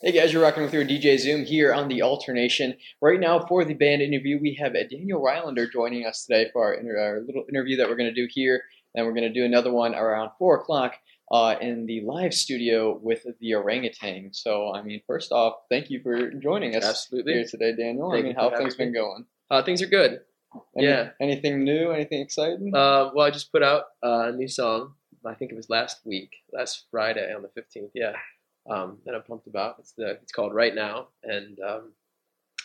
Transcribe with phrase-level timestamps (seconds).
[0.00, 2.76] Hey guys, you're rocking with your DJ Zoom here on the Alternation.
[3.02, 6.74] Right now, for the band interview, we have Daniel Rylander joining us today for our,
[6.74, 8.62] inter- our little interview that we're going to do here.
[8.94, 10.94] And we're going to do another one around 4 o'clock
[11.32, 14.30] uh, in the live studio with the orangutan.
[14.32, 17.32] So, I mean, first off, thank you for joining us Absolutely.
[17.32, 18.12] here today, Daniel.
[18.12, 19.26] Thank I mean, how have things been going?
[19.50, 20.20] Uh, things are good.
[20.76, 21.10] Any- Yeah.
[21.20, 21.90] Anything new?
[21.90, 22.72] Anything exciting?
[22.72, 24.94] Uh, well, I just put out uh, a new song.
[25.26, 27.90] I think it was last week, last Friday on the fifteenth.
[27.94, 28.12] Yeah,
[28.68, 29.76] um, that I'm pumped about.
[29.78, 31.92] It's the it's called Right Now, and um,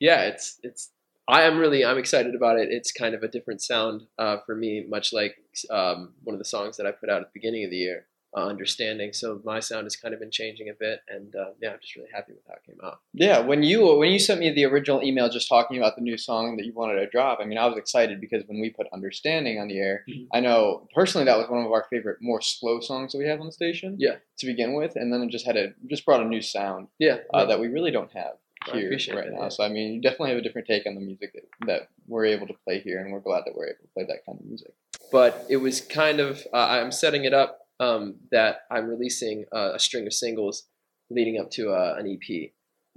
[0.00, 0.90] yeah, it's it's.
[1.28, 2.68] I am really I'm excited about it.
[2.70, 5.36] It's kind of a different sound uh, for me, much like
[5.70, 8.06] um, one of the songs that I put out at the beginning of the year,
[8.36, 9.12] uh, Understanding.
[9.12, 11.96] So my sound has kind of been changing a bit, and uh, yeah, I'm just
[11.96, 13.00] really happy with how it came out.
[13.14, 16.18] Yeah, when you when you sent me the original email just talking about the new
[16.18, 18.86] song that you wanted to drop, I mean, I was excited because when we put
[18.92, 20.26] "Understanding" on the air, Mhm.
[20.34, 23.40] I know personally that was one of our favorite, more slow songs that we have
[23.40, 23.96] on the station.
[23.98, 24.16] Yeah.
[24.40, 27.18] To begin with, and then it just had a just brought a new sound Yeah,
[27.32, 28.34] uh, that we really don't have
[28.72, 29.42] here right that, now.
[29.44, 29.48] yeah.
[29.48, 32.26] So I mean, you definitely have a different take on the music that, that we're
[32.26, 34.44] able to play here, and we're glad that we're able to play that kind of
[34.46, 34.72] music.
[35.12, 39.72] but it was kind of uh, I'm setting it up um, that I'm releasing uh,
[39.74, 40.64] a string of singles
[41.10, 42.50] leading up to uh, an EP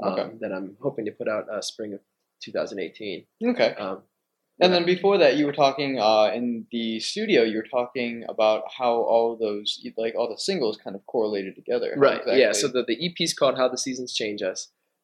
[0.03, 0.35] um, Okay.
[0.41, 1.99] that I'm hoping to put out uh, spring of
[2.44, 3.25] 2018.
[3.50, 3.75] Okay.
[3.77, 4.03] Um,
[4.61, 7.44] And then before that, you were talking uh, in the studio.
[7.44, 11.94] You were talking about how all those, like all the singles, kind of correlated together.
[11.95, 12.52] Right, yeah.
[12.52, 14.59] So the, the EP is called "How the Seasons Change Us,"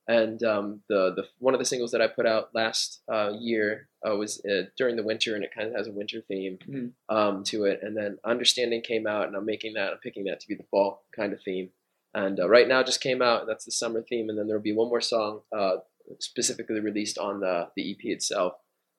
[0.08, 3.88] and um, the the one of the singles that I put out last uh, year
[4.08, 6.92] uh, was uh, during the winter, and it kind of has a winter theme Mhm.
[7.09, 7.80] um, to it.
[7.81, 9.92] And then "Understanding" came out, and I'm making that.
[9.94, 11.70] I'm picking that to be the fall kind of theme.
[12.14, 13.45] And uh, right now, just came out.
[13.48, 15.78] That's the summer theme, and then there will be one more song uh,
[16.20, 18.53] specifically released on the the EP itself,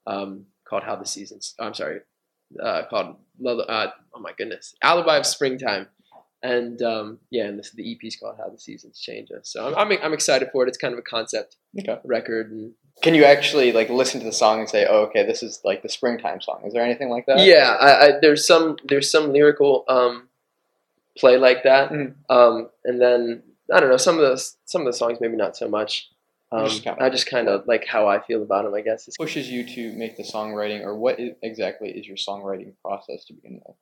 [0.07, 2.01] um, called "How the Seasons." I'm sorry,
[2.62, 5.89] uh, called uh, oh my goodness, "Alibi of Springtime."
[6.55, 9.66] And um, yeah, and this, the EP is called "How the Seasons Change Us." So
[9.66, 10.69] I'm, I'm I'm excited for it.
[10.69, 11.98] It's kind of a concept Okay.
[12.05, 12.72] record, and
[13.03, 15.83] Can you actually like listen to the song and say, "Oh, okay, this is like
[15.83, 16.62] the springtime song"?
[16.66, 17.41] Is there anything like that?
[17.41, 20.28] yeah, I, I, there's some there's some lyrical um,
[21.19, 22.15] play like that, Mhm.
[22.31, 23.42] um, and then
[23.75, 26.09] I don't know some of the some of the songs maybe not so much.
[26.53, 28.75] Um, just kinda- I just kind of like how I feel about them.
[28.75, 29.09] I guess.
[29.09, 33.25] It's, Pushes you to make the songwriting, or what is, exactly is your songwriting process
[33.26, 33.76] to begin with?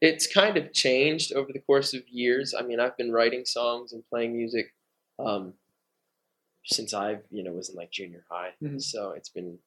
[0.00, 2.54] It's kind of changed over the course of years.
[2.54, 4.74] I mean, I've been writing songs and playing music
[5.18, 5.54] um,
[6.64, 8.52] since I, you know, was in like junior high.
[8.62, 8.80] Mhm.
[8.80, 9.58] So it's been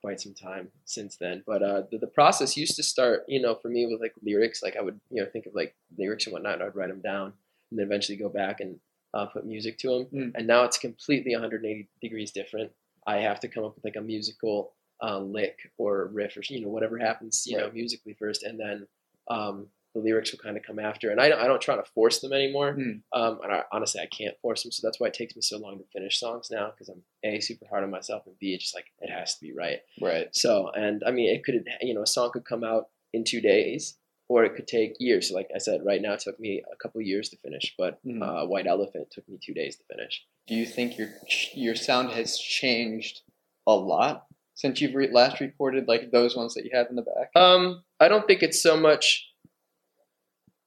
[0.00, 1.42] quite some time since then.
[1.46, 4.62] But uh, the, the process used to start, you know, for me with like lyrics.
[4.62, 6.54] Like I would, you know, think of like lyrics and whatnot.
[6.54, 7.32] And I'd write them down
[7.70, 8.78] and then eventually go back and
[9.14, 10.06] uh, put music to them.
[10.06, 10.32] Mm.
[10.34, 12.70] And now it's completely 180 degrees different.
[13.06, 16.60] I have to come up with like a musical uh, lick or riff or you
[16.60, 18.86] know whatever happens you know musically first, and then
[19.28, 21.10] um, the lyrics will kind of come after.
[21.10, 22.74] And I don't, I don't try to force them anymore.
[22.78, 23.02] Mm.
[23.12, 25.58] Um, and I, honestly, I can't force them, so that's why it takes me so
[25.58, 28.64] long to finish songs now because I'm a super hard on myself, and b it's
[28.64, 29.80] just like it has to be right.
[30.00, 30.28] Right.
[30.34, 33.40] So, and I mean, it could you know a song could come out in two
[33.40, 33.96] days.
[34.32, 35.28] Or it could take years.
[35.28, 37.98] So, like I said, right now it took me a couple years to finish, but
[38.06, 38.22] Mhm.
[38.22, 40.24] uh, White Elephant took me two days to finish.
[40.46, 41.08] Do you think your
[41.52, 43.22] your sound has changed
[43.66, 44.26] a lot
[44.60, 47.30] since you've re- last recorded like those ones that you have in the back?
[47.34, 49.26] Um, I don't think it's so much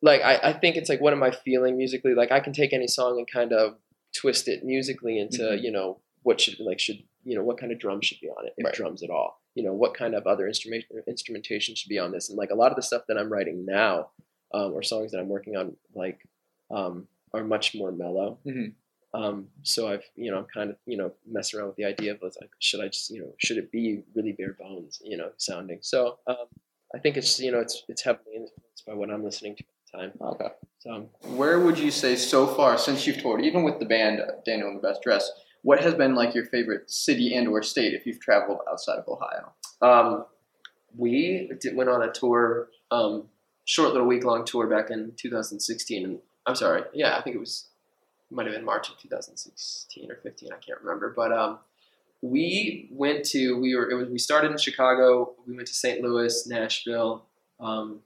[0.01, 2.15] like I, I think it's like what am I feeling musically?
[2.15, 3.75] Like I can take any song and kind of
[4.15, 5.61] twist it musically into, Mhm.
[5.63, 8.45] you know, what should like should you know, what kind of drums should be on
[8.47, 8.73] it, if Right.
[8.73, 9.39] drums at all.
[9.55, 12.29] You know, what kind of other instrument instrumentation should be on this.
[12.29, 14.09] And like a lot of the stuff that I'm writing now,
[14.53, 16.19] um, or songs that I'm working on like
[16.71, 18.39] um are much more mellow.
[18.45, 18.73] Mhm.
[19.13, 22.13] Um, so I've, you know, I'm kind of, you know, messing around with the idea
[22.13, 25.29] of like, should I just, you know, should it be really bare bones, you know,
[25.37, 25.79] sounding?
[25.81, 26.47] So um,
[26.95, 29.91] I think it's, you know, it's it's heavily influenced by what I'm listening to at
[29.91, 30.11] the time.
[30.21, 30.47] Okay.
[30.79, 31.07] So um,
[31.37, 34.75] Where would you say so far since you've toured, even with the band Daniel in
[34.75, 35.31] the Best Dress,
[35.61, 39.07] what has been like your favorite city and or state if you've traveled outside of
[39.07, 39.53] Ohio?
[39.83, 40.25] um,
[40.95, 43.25] we did, went on a tour, um,
[43.65, 47.39] short little week long tour back in 2016, and I'm sorry, yeah, I think it
[47.39, 47.69] was
[48.33, 51.59] might have been March of 2016 or 15, I can't remember, but um,
[52.21, 56.01] we went to we were it was we started in Chicago, we went to St.
[56.01, 57.25] Louis, Nashville,
[57.59, 57.99] um,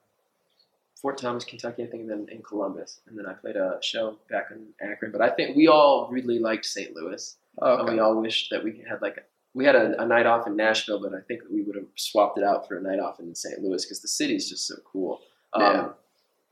[1.02, 4.18] Fort Thomas, Kentucky, I think, and then in Columbus, and then I played a show
[4.30, 5.12] back in Akron.
[5.12, 6.96] But I think we all really liked St.
[6.96, 7.36] Louis.
[7.60, 9.22] Oh, And we all wished that we had like a,
[9.54, 12.38] we had a, a night off in Nashville, but I think we would have swapped
[12.40, 13.62] it out for a night off in St.
[13.62, 15.22] Louis because the city's just so cool.
[15.54, 15.88] Um, Yeah.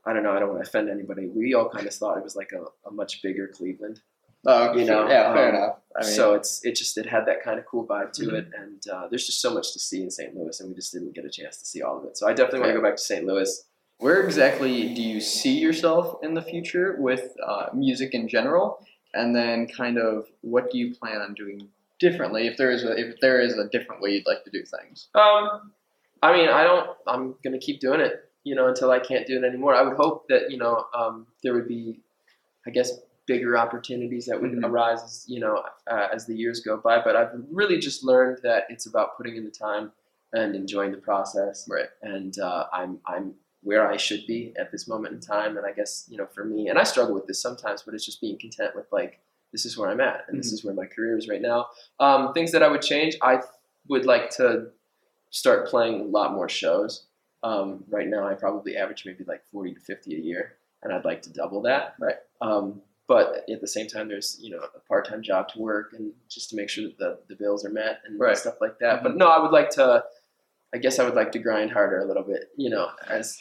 [0.06, 0.32] I don't know.
[0.32, 1.26] I don't want to offend anybody.
[1.26, 4.00] We all kind of thought it was like a, a much bigger Cleveland.
[4.48, 5.76] Oh, you know, yeah, fair um, enough.
[6.00, 8.32] I mean, so it's it just it had that kind of cool vibe to Mhm.
[8.34, 10.36] it, and uh, there's just so much to see in St.
[10.36, 12.16] Louis, and we just didn't get a chance to see all of it.
[12.16, 13.26] So I definitely want to go back to St.
[13.26, 13.64] Louis.
[13.98, 18.86] where exactly do you see yourself in the future with uh, music in general?
[19.14, 21.68] and then kind of what do you plan on doing
[21.98, 24.62] differently if there is a if there is a different way you'd like to do
[24.62, 25.08] things?
[25.14, 25.72] Um,
[26.22, 26.90] I mean, I don't.
[27.06, 29.74] I'm gonna keep doing it, you know, until I can't do it anymore.
[29.74, 32.00] I would hope that you know um, there would be,
[32.66, 32.90] I guess,
[33.26, 34.64] bigger opportunities that would Mhm.
[34.68, 35.54] arise, as, you know,
[35.94, 36.96] uh, as the years go by.
[37.06, 39.90] But I've really just learned that it's about putting in the time
[40.32, 41.66] and enjoying the process.
[41.68, 41.90] Right.
[42.02, 45.56] And uh, I'm I'm where I should be at this moment in time.
[45.56, 48.04] And I guess you know, for me, and I struggle with this sometimes, but it's
[48.10, 49.18] just being content with like
[49.52, 50.54] this is where I'm at, and this Mhm.
[50.54, 51.66] is where my career is right now.
[51.98, 53.42] Um, things that I would change, I
[53.88, 54.70] would like to
[55.30, 57.05] start playing a lot more shows.
[57.42, 61.04] Um, right now, I probably average maybe like 40 to 50 a year, and I'd
[61.04, 61.94] like to double that.
[62.00, 62.16] Right.
[62.40, 66.12] Um, but at the same time, there's you know a part-time job to work, and
[66.28, 68.36] just to make sure that the, the bills are met and Right.
[68.36, 69.02] stuff like that.
[69.02, 70.02] But no, I would like to.
[70.74, 73.40] I guess I would like to grind harder a little bit, you know, as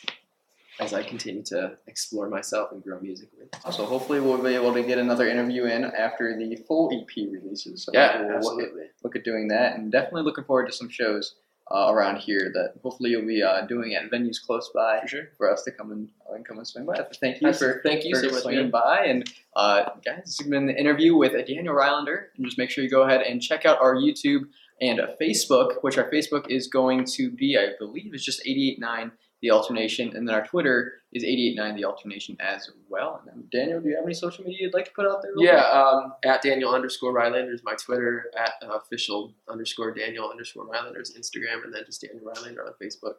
[0.80, 3.45] as I continue to explore myself and grow musically.
[3.63, 7.83] Also, hopefully we'll be able to get another interview in after the full EP releases.
[7.86, 8.83] So Yeah, we'll look at, absolutely.
[9.03, 11.36] look at doing that, and definitely looking forward to some shows
[11.71, 15.27] uh, around here that hopefully you'll be uh, doing at venues close by For sure.
[15.38, 17.03] for us to come and, uh, come and swing by.
[17.19, 18.44] Thank you for Thank you for so much.
[18.44, 19.06] swinging by.
[19.06, 22.25] And uh, guys, this has been the interview with Daniel Rylander.
[22.38, 24.41] And just make sure you go ahead and check out our YouTube
[24.79, 29.11] and Facebook, which our Facebook is going to be, I believe, is just 889
[29.41, 30.15] The Alternation.
[30.15, 33.21] And then our Twitter is 889 The Alternation as well.
[33.21, 35.31] And then, Daniel, do you have any social media you'd like to put out there?
[35.37, 38.31] Yeah, um, at Daniel underscore Rylander is my Twitter.
[38.37, 42.73] At uh, official underscore Daniel underscore Rylander is Instagram, and then just Daniel Rylander on
[42.81, 43.15] Facebook.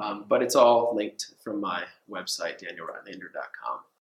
[0.00, 3.80] Um, but it's all linked from my website, danielrylander.com.